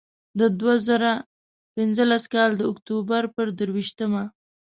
د 0.39 0.41
دوه 0.59 0.75
زره 0.87 1.11
پینځلس 1.75 2.23
کال 2.33 2.49
د 2.57 2.61
اکتوبر 2.71 3.23
پر 3.35 3.47
درویشتمه. 3.59 4.23